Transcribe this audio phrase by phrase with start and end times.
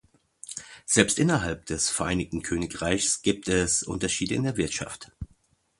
[0.87, 5.11] Selbst innerhalb des Vereinigten Königreichs gibt es Unterschiede in der Wirtschaft.